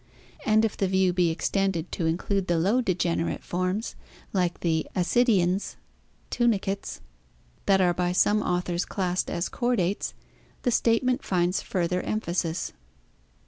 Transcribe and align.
And 0.47 0.65
if 0.65 0.75
the 0.75 0.87
view 0.87 1.13
be 1.13 1.29
extended 1.29 1.91
to 1.91 2.07
include 2.07 2.47
the 2.47 2.57
low 2.57 2.81
degenerate 2.81 3.43
forms, 3.43 3.95
like 4.33 4.61
the 4.61 4.87
Ascidians 4.95 5.75
[tunicates], 6.31 7.01
that 7.67 7.81
are 7.81 7.93
by 7.93 8.11
some 8.11 8.41
authors 8.41 8.83
classed 8.83 9.29
as 9.29 9.47
chordates, 9.47 10.13
the 10.63 10.71
statement 10.71 11.23
finds 11.23 11.61
further 11.61 12.01
emphasis. 12.01 12.73